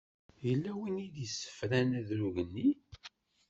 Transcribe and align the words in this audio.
Yella 0.47 0.71
wi 0.79 0.89
d-yessefran 1.13 1.89
adrug-nni? 1.99 2.69